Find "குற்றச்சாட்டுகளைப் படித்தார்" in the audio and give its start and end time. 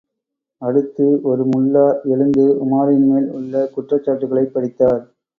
3.75-5.03